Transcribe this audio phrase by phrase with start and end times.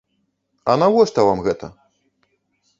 [0.73, 1.73] А навошта вам гэта?